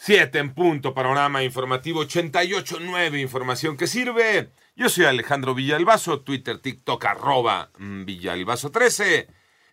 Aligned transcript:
7 0.00 0.38
en 0.38 0.54
punto, 0.54 0.94
panorama 0.94 1.42
informativo 1.42 2.04
88.9, 2.04 3.20
información 3.20 3.76
que 3.76 3.88
sirve. 3.88 4.50
Yo 4.76 4.88
soy 4.88 5.06
Alejandro 5.06 5.56
Villalbazo, 5.56 6.20
Twitter, 6.20 6.60
TikTok, 6.60 7.04
arroba 7.04 7.72
mm, 7.78 8.04
Villalbazo 8.04 8.70
13. 8.70 9.26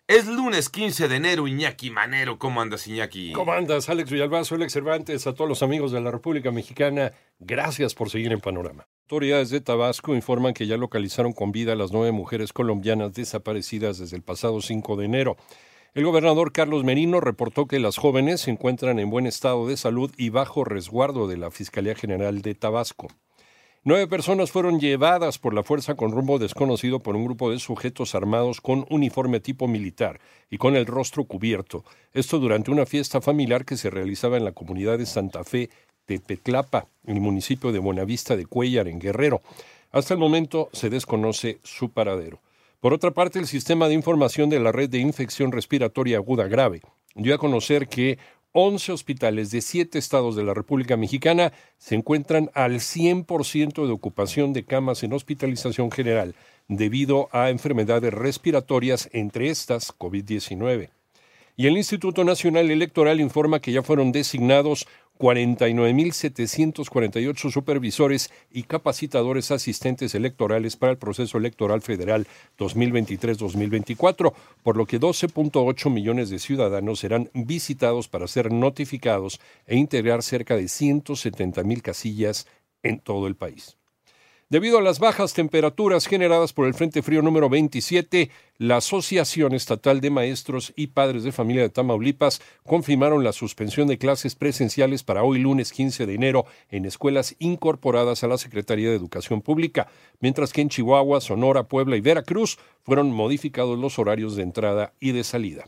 Es 0.08 0.26
lunes 0.26 0.68
15 0.68 1.06
de 1.06 1.14
enero, 1.14 1.46
Iñaki 1.46 1.90
Manero. 1.90 2.40
¿Cómo 2.40 2.60
andas, 2.60 2.88
Iñaki? 2.88 3.32
¿Cómo 3.34 3.52
andas, 3.52 3.88
Alex 3.88 4.10
Villalbazo, 4.10 4.56
Alex 4.56 4.72
Cervantes, 4.72 5.28
a 5.28 5.32
todos 5.32 5.48
los 5.48 5.62
amigos 5.62 5.92
de 5.92 6.00
la 6.00 6.10
República 6.10 6.50
Mexicana? 6.50 7.12
Gracias 7.38 7.94
por 7.94 8.10
seguir 8.10 8.32
en 8.32 8.40
Panorama. 8.40 8.88
Autoridades 9.04 9.50
de 9.50 9.60
Tabasco 9.60 10.12
informan 10.12 10.54
que 10.54 10.66
ya 10.66 10.76
localizaron 10.76 11.34
con 11.34 11.52
vida 11.52 11.74
a 11.74 11.76
las 11.76 11.92
nueve 11.92 12.10
mujeres 12.10 12.52
colombianas 12.52 13.14
desaparecidas 13.14 13.98
desde 13.98 14.16
el 14.16 14.24
pasado 14.24 14.60
5 14.60 14.96
de 14.96 15.04
enero. 15.04 15.36
El 15.96 16.04
gobernador 16.04 16.52
Carlos 16.52 16.84
Merino 16.84 17.20
reportó 17.20 17.64
que 17.64 17.80
las 17.80 17.96
jóvenes 17.96 18.42
se 18.42 18.50
encuentran 18.50 18.98
en 18.98 19.08
buen 19.08 19.26
estado 19.26 19.66
de 19.66 19.78
salud 19.78 20.12
y 20.18 20.28
bajo 20.28 20.62
resguardo 20.62 21.26
de 21.26 21.38
la 21.38 21.50
Fiscalía 21.50 21.94
General 21.94 22.42
de 22.42 22.54
Tabasco. 22.54 23.08
Nueve 23.82 24.06
personas 24.06 24.50
fueron 24.50 24.78
llevadas 24.78 25.38
por 25.38 25.54
la 25.54 25.62
fuerza 25.62 25.94
con 25.94 26.12
rumbo 26.12 26.38
desconocido 26.38 27.00
por 27.00 27.16
un 27.16 27.24
grupo 27.24 27.50
de 27.50 27.58
sujetos 27.58 28.14
armados 28.14 28.60
con 28.60 28.84
uniforme 28.90 29.40
tipo 29.40 29.68
militar 29.68 30.20
y 30.50 30.58
con 30.58 30.76
el 30.76 30.84
rostro 30.84 31.24
cubierto. 31.24 31.82
Esto 32.12 32.40
durante 32.40 32.70
una 32.70 32.84
fiesta 32.84 33.22
familiar 33.22 33.64
que 33.64 33.78
se 33.78 33.88
realizaba 33.88 34.36
en 34.36 34.44
la 34.44 34.52
comunidad 34.52 34.98
de 34.98 35.06
Santa 35.06 35.44
Fe 35.44 35.70
de 36.06 36.20
Petlapa, 36.20 36.88
en 37.06 37.16
el 37.16 37.22
municipio 37.22 37.72
de 37.72 37.78
Buenavista 37.78 38.36
de 38.36 38.44
Cuellar, 38.44 38.86
en 38.86 38.98
Guerrero. 38.98 39.40
Hasta 39.92 40.12
el 40.12 40.20
momento 40.20 40.68
se 40.74 40.90
desconoce 40.90 41.58
su 41.62 41.88
paradero. 41.88 42.38
Por 42.80 42.92
otra 42.92 43.10
parte, 43.12 43.38
el 43.38 43.46
sistema 43.46 43.88
de 43.88 43.94
información 43.94 44.50
de 44.50 44.60
la 44.60 44.72
red 44.72 44.90
de 44.90 44.98
infección 44.98 45.50
respiratoria 45.50 46.18
aguda 46.18 46.46
grave 46.46 46.82
dio 47.14 47.34
a 47.34 47.38
conocer 47.38 47.88
que 47.88 48.18
11 48.52 48.92
hospitales 48.92 49.50
de 49.50 49.60
7 49.60 49.98
estados 49.98 50.36
de 50.36 50.44
la 50.44 50.54
República 50.54 50.96
Mexicana 50.96 51.52
se 51.78 51.94
encuentran 51.94 52.50
al 52.54 52.76
100% 52.76 53.86
de 53.86 53.92
ocupación 53.92 54.52
de 54.52 54.64
camas 54.64 55.02
en 55.02 55.12
hospitalización 55.12 55.90
general 55.90 56.34
debido 56.68 57.28
a 57.32 57.50
enfermedades 57.50 58.12
respiratorias, 58.12 59.08
entre 59.12 59.50
estas 59.50 59.96
COVID-19. 59.96 60.90
Y 61.58 61.66
el 61.66 61.76
Instituto 61.76 62.24
Nacional 62.24 62.70
Electoral 62.70 63.20
informa 63.20 63.60
que 63.60 63.72
ya 63.72 63.82
fueron 63.82 64.12
designados 64.12 64.86
49.748 65.18 67.50
supervisores 67.50 68.30
y 68.50 68.64
capacitadores 68.64 69.50
asistentes 69.50 70.14
electorales 70.14 70.76
para 70.76 70.92
el 70.92 70.98
proceso 70.98 71.38
electoral 71.38 71.80
federal 71.82 72.26
2023-2024, 72.58 74.32
por 74.62 74.76
lo 74.76 74.86
que 74.86 75.00
12.8 75.00 75.90
millones 75.90 76.30
de 76.30 76.38
ciudadanos 76.38 77.00
serán 77.00 77.28
visitados 77.34 78.06
para 78.08 78.28
ser 78.28 78.52
notificados 78.52 79.40
e 79.66 79.76
integrar 79.76 80.22
cerca 80.22 80.56
de 80.56 80.64
170.000 80.64 81.82
casillas 81.82 82.46
en 82.82 83.00
todo 83.00 83.26
el 83.26 83.36
país. 83.36 83.76
Debido 84.48 84.78
a 84.78 84.80
las 84.80 85.00
bajas 85.00 85.34
temperaturas 85.34 86.06
generadas 86.06 86.52
por 86.52 86.68
el 86.68 86.74
Frente 86.74 87.02
Frío 87.02 87.20
número 87.20 87.48
27, 87.48 88.30
la 88.58 88.76
Asociación 88.76 89.54
Estatal 89.54 90.00
de 90.00 90.10
Maestros 90.10 90.72
y 90.76 90.86
Padres 90.86 91.24
de 91.24 91.32
Familia 91.32 91.62
de 91.62 91.68
Tamaulipas 91.68 92.40
confirmaron 92.64 93.24
la 93.24 93.32
suspensión 93.32 93.88
de 93.88 93.98
clases 93.98 94.36
presenciales 94.36 95.02
para 95.02 95.24
hoy 95.24 95.40
lunes 95.40 95.72
15 95.72 96.06
de 96.06 96.14
enero 96.14 96.44
en 96.70 96.84
escuelas 96.84 97.34
incorporadas 97.40 98.22
a 98.22 98.28
la 98.28 98.38
Secretaría 98.38 98.88
de 98.88 98.94
Educación 98.94 99.42
Pública, 99.42 99.88
mientras 100.20 100.52
que 100.52 100.60
en 100.60 100.68
Chihuahua, 100.68 101.20
Sonora, 101.20 101.64
Puebla 101.64 101.96
y 101.96 102.00
Veracruz 102.00 102.56
fueron 102.84 103.10
modificados 103.10 103.76
los 103.76 103.98
horarios 103.98 104.36
de 104.36 104.44
entrada 104.44 104.92
y 105.00 105.10
de 105.10 105.24
salida. 105.24 105.64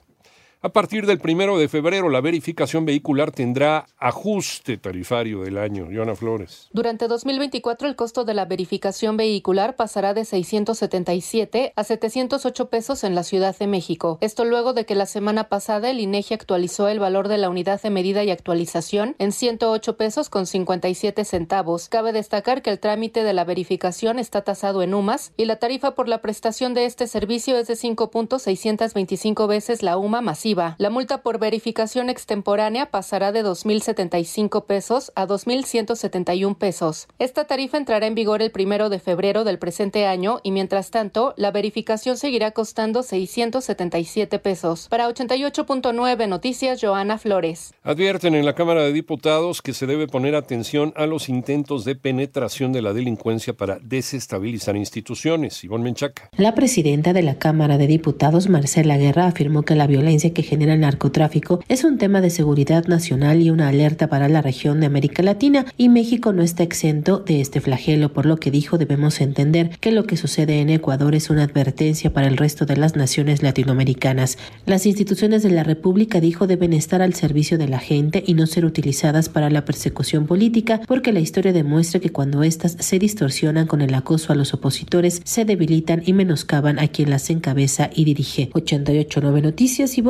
A 0.61 0.71
partir 0.71 1.07
del 1.07 1.21
primero 1.21 1.57
de 1.57 1.69
febrero, 1.69 2.09
la 2.09 2.21
verificación 2.21 2.85
vehicular 2.85 3.31
tendrá 3.31 3.87
ajuste 3.97 4.77
tarifario 4.77 5.43
del 5.43 5.57
año. 5.57 5.87
Joana 5.89 6.17
Flores. 6.17 6.69
Durante 6.73 7.07
2024, 7.07 7.87
el 7.87 7.95
costo 7.95 8.25
de 8.25 8.35
la 8.35 8.45
verificación 8.45 9.17
vehicular 9.17 9.77
pasará 9.77 10.15
de 10.15 10.25
677 10.25 11.75
a 11.77 11.85
708 11.85 12.71
pesos 12.71 13.05
en 13.05 13.15
la 13.15 13.23
Ciudad 13.23 13.57
de 13.57 13.69
México. 13.69 14.19
Esto 14.21 14.45
luego 14.45 14.73
de 14.73 14.85
que 14.85 14.97
la 14.97 15.07
semana 15.07 15.45
pasada 15.45 15.91
el 15.91 16.01
INEGI 16.01 16.35
actualizó 16.35 16.89
el 16.89 16.99
valor 16.99 17.29
de 17.29 17.39
la 17.39 17.51
unidad 17.51 17.81
de 17.81 17.91
medida 17.91 18.25
y 18.25 18.33
actualización 18.33 19.15
en 19.21 19.31
108 19.31 19.97
pesos 19.97 20.29
con 20.29 20.45
57 20.45 21.25
centavos. 21.25 21.89
Cabe 21.89 22.13
destacar 22.13 22.63
que 22.63 22.71
el 22.71 22.81
trámite 22.81 23.23
de 23.23 23.33
la 23.33 23.45
verificación 23.45 24.19
está 24.19 24.43
tasado 24.43 24.83
en 24.83 24.93
UMAS 24.93 25.31
y 25.37 25.45
la 25.45 25.61
tarifa 25.61 25.95
por 25.95 26.09
la 26.09 26.21
prestación 26.21 26.75
de 26.75 26.85
este 26.85 27.07
servicio 27.07 27.57
es 27.57 27.69
de 27.69 27.75
5.625 27.75 29.47
veces 29.47 29.85
la 29.85 29.97
UMA 29.97 30.21
masiva 30.21 30.48
la 30.79 30.91
multa 30.91 31.23
por 31.23 31.39
verificación 31.39 32.09
extemporánea 32.09 32.91
pasará 32.91 33.33
de 33.33 33.45
2.075 33.45 34.65
pesos 34.65 35.13
a 35.15 35.27
2.171 35.27 36.57
pesos. 36.57 37.07
Esta 37.19 37.45
tarifa 37.45 37.77
entrará 37.77 38.07
en 38.07 38.15
vigor 38.15 38.41
el 38.41 38.51
primero 38.51 38.89
de 38.89 38.99
febrero 38.99 39.45
del 39.45 39.59
presente 39.59 40.07
año 40.07 40.41
y 40.43 40.53
mientras 40.53 40.91
tanto, 40.91 41.35
la 41.37 41.51
verificación 41.51 42.17
seguirá 42.17 42.53
costando 42.53 43.03
677 43.03 44.39
pesos. 44.39 44.89
Para 44.89 45.09
88.9 45.09 46.29
Noticias, 46.29 46.81
Joana 46.81 47.19
Flores. 47.19 47.75
Advierten 47.83 48.35
en 48.35 48.47
la 48.47 48.55
Cámara 48.55 48.83
de 48.83 48.93
Diputados 48.93 49.61
que 49.61 49.75
se 49.75 49.87
debe 49.87 50.07
poner 50.07 50.35
atención 50.35 50.95
a 50.97 51.05
los 51.05 51.29
intentos 51.29 51.85
de 51.85 51.95
penetración 51.95 52.73
de 52.73 52.81
la 52.81 52.95
delincuencia 52.95 53.53
para 53.55 53.79
desestabilizar 53.81 54.77
instituciones. 54.77 55.63
Ivonne 55.63 55.85
Menchaca. 55.85 56.31
La 56.37 56.55
presidenta 56.55 57.13
de 57.13 57.23
la 57.23 57.39
Cámara 57.39 57.77
de 57.77 57.87
Diputados, 57.87 58.49
Marcela 58.49 58.97
Guerra, 58.97 59.27
afirmó 59.27 59.63
que 59.63 59.75
la 59.75 59.87
violencia 59.87 60.33
que 60.39 60.45
genera 60.45 60.75
el 60.75 60.81
narcotráfico 60.83 61.65
es 61.69 61.83
un 61.83 61.99
tema 61.99 62.21
de 62.21 62.31
seguridad 62.31 62.87
nacional 62.87 63.43
y 63.43 63.51
una 63.51 63.67
alerta 63.67 64.07
para 64.07 64.29
la 64.29 64.41
región 64.41 64.79
de 64.79 64.87
América 64.87 65.21
Latina 65.21 65.67
y 65.77 65.89
México 65.89 66.33
no 66.33 66.45
está 66.45 66.63
exento 66.63 67.19
de 67.19 67.41
este 67.41 67.61
flagelo, 67.61 68.13
por 68.13 68.25
lo 68.25 68.37
que 68.37 68.53
dijo 68.53 68.79
debemos 68.79 69.21
entender 69.21 69.71
que 69.81 69.91
lo 69.91 70.05
que 70.05 70.17
sucede 70.17 70.61
en 70.61 70.71
Ecuador 70.71 71.17
es 71.17 71.29
una 71.29 71.43
advertencia 71.43 72.13
para 72.13 72.29
el 72.29 72.37
resto 72.37 72.67
de 72.67 72.77
las 72.77 72.95
naciones 72.95 73.43
latinoamericanas. 73.43 74.39
Las 74.65 74.87
instituciones 74.87 75.43
de 75.43 75.51
la 75.51 75.65
República, 75.65 76.21
dijo, 76.21 76.47
deben 76.47 76.73
estar 76.73 77.03
al 77.03 77.15
servicio 77.15 77.59
de 77.59 77.67
la 77.67 77.81
gente 77.81 78.23
y 78.25 78.35
no 78.35 78.47
ser 78.47 78.65
utilizadas 78.65 79.29
para 79.29 79.51
la 79.51 79.65
persecución 79.65 80.29
política, 80.29 80.81
porque 80.87 81.13
la 81.13 81.19
historia 81.19 81.53
demuestra 81.53 81.99
que 81.99 82.11
cuando 82.11 82.45
éstas 82.45 82.77
se 82.79 83.01
distorsionan 83.01 83.67
con 83.67 83.81
el 83.81 83.93
acoso 83.93 84.33
a 84.33 84.37
los 84.37 84.55
opositores, 84.55 85.21
se 85.25 85.45
debilitan 85.45 86.05
y 86.07 86.13
menoscaban 86.13 86.79
a 86.79 86.87
quien 86.87 87.11
las 87.11 87.29
encabeza 87.29 87.91
y 87.93 88.05
dirige. 88.05 88.51
88.9 88.51 89.43
Noticias, 89.43 89.99
y 89.99 90.01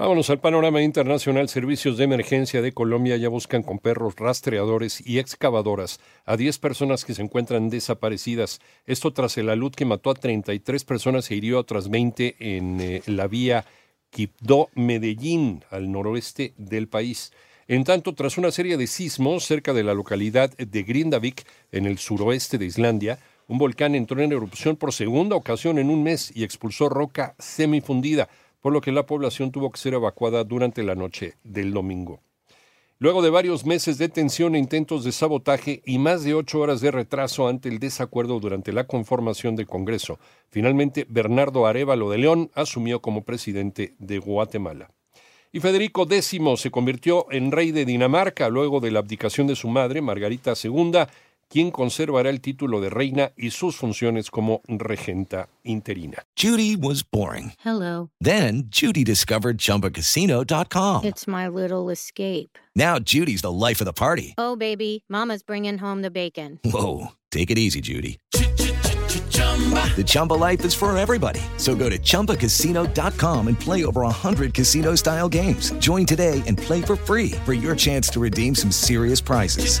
Vámonos 0.00 0.30
al 0.30 0.40
panorama 0.40 0.80
internacional. 0.80 1.50
Servicios 1.50 1.98
de 1.98 2.04
emergencia 2.04 2.62
de 2.62 2.72
Colombia 2.72 3.18
ya 3.18 3.28
buscan 3.28 3.62
con 3.62 3.78
perros 3.78 4.16
rastreadores 4.16 5.06
y 5.06 5.18
excavadoras 5.18 6.00
a 6.24 6.38
10 6.38 6.58
personas 6.58 7.04
que 7.04 7.12
se 7.12 7.20
encuentran 7.20 7.68
desaparecidas. 7.68 8.60
Esto 8.86 9.12
tras 9.12 9.36
el 9.36 9.50
alud 9.50 9.74
que 9.74 9.84
mató 9.84 10.08
a 10.08 10.14
33 10.14 10.84
personas 10.84 11.30
e 11.30 11.34
hirió 11.34 11.58
a 11.58 11.60
otras 11.60 11.90
20 11.90 12.36
en 12.38 12.80
eh, 12.80 13.02
la 13.04 13.26
vía 13.26 13.66
Quibdó-Medellín, 14.10 15.64
al 15.70 15.92
noroeste 15.92 16.54
del 16.56 16.88
país. 16.88 17.32
En 17.68 17.84
tanto, 17.84 18.14
tras 18.14 18.38
una 18.38 18.50
serie 18.50 18.78
de 18.78 18.86
sismos 18.86 19.44
cerca 19.44 19.74
de 19.74 19.84
la 19.84 19.92
localidad 19.92 20.50
de 20.56 20.82
Grindavik, 20.82 21.44
en 21.72 21.84
el 21.84 21.98
suroeste 21.98 22.56
de 22.56 22.64
Islandia, 22.64 23.18
un 23.48 23.58
volcán 23.58 23.94
entró 23.94 24.22
en 24.22 24.32
erupción 24.32 24.76
por 24.76 24.94
segunda 24.94 25.36
ocasión 25.36 25.78
en 25.78 25.90
un 25.90 26.02
mes 26.02 26.32
y 26.34 26.42
expulsó 26.42 26.88
roca 26.88 27.34
semifundida 27.38 28.28
por 28.60 28.72
lo 28.72 28.80
que 28.80 28.92
la 28.92 29.06
población 29.06 29.52
tuvo 29.52 29.70
que 29.70 29.78
ser 29.78 29.94
evacuada 29.94 30.44
durante 30.44 30.82
la 30.82 30.94
noche 30.94 31.34
del 31.44 31.72
domingo. 31.72 32.20
Luego 32.98 33.22
de 33.22 33.30
varios 33.30 33.64
meses 33.64 33.96
de 33.96 34.10
tensión 34.10 34.54
e 34.54 34.58
intentos 34.58 35.04
de 35.04 35.12
sabotaje 35.12 35.80
y 35.86 35.98
más 35.98 36.22
de 36.22 36.34
ocho 36.34 36.60
horas 36.60 36.82
de 36.82 36.90
retraso 36.90 37.48
ante 37.48 37.70
el 37.70 37.78
desacuerdo 37.78 38.38
durante 38.40 38.74
la 38.74 38.84
conformación 38.84 39.56
del 39.56 39.66
Congreso, 39.66 40.18
finalmente 40.50 41.06
Bernardo 41.08 41.66
Arevalo 41.66 42.10
de 42.10 42.18
León 42.18 42.50
asumió 42.54 43.00
como 43.00 43.24
presidente 43.24 43.94
de 43.98 44.18
Guatemala. 44.18 44.90
Y 45.50 45.60
Federico 45.60 46.02
X 46.02 46.38
se 46.56 46.70
convirtió 46.70 47.26
en 47.30 47.50
rey 47.50 47.72
de 47.72 47.86
Dinamarca 47.86 48.50
luego 48.50 48.80
de 48.80 48.90
la 48.90 48.98
abdicación 48.98 49.46
de 49.46 49.56
su 49.56 49.68
madre, 49.68 50.02
Margarita 50.02 50.52
II, 50.62 50.92
quien 51.50 51.70
conservará 51.70 52.30
el 52.30 52.40
título 52.40 52.80
de 52.80 52.88
reina 52.88 53.32
y 53.36 53.50
sus 53.50 53.76
funciones 53.76 54.30
como 54.30 54.62
regenta 54.68 55.48
interina. 55.64 56.24
Judy 56.36 56.76
was 56.76 57.02
boring. 57.02 57.52
Hello. 57.64 58.08
Then 58.20 58.68
Judy 58.70 59.04
discovered 59.04 59.58
ChumbaCasino.com. 59.58 61.04
It's 61.04 61.26
my 61.26 61.48
little 61.48 61.90
escape. 61.90 62.56
Now 62.74 62.98
Judy's 62.98 63.42
the 63.42 63.52
life 63.52 63.80
of 63.80 63.84
the 63.84 63.92
party. 63.92 64.34
Oh, 64.38 64.56
baby, 64.56 65.04
Mama's 65.08 65.42
bringing 65.42 65.76
home 65.76 66.02
the 66.02 66.10
bacon. 66.10 66.60
Whoa, 66.64 67.08
take 67.30 67.50
it 67.50 67.58
easy, 67.58 67.80
Judy. 67.80 68.18
The 68.30 70.04
Chumba 70.06 70.34
life 70.34 70.64
is 70.64 70.72
for 70.72 70.96
everybody. 70.96 71.40
So 71.56 71.74
go 71.74 71.90
to 71.90 71.98
ChumbaCasino.com 71.98 73.48
and 73.48 73.58
play 73.58 73.84
over 73.84 74.02
100 74.02 74.54
casino 74.54 74.94
style 74.94 75.28
games. 75.28 75.72
Join 75.72 76.06
today 76.06 76.42
and 76.46 76.56
play 76.56 76.80
for 76.80 76.96
free 76.96 77.32
for 77.44 77.52
your 77.52 77.74
chance 77.74 78.08
to 78.10 78.20
redeem 78.20 78.54
some 78.54 78.70
serious 78.70 79.20
prizes. 79.20 79.80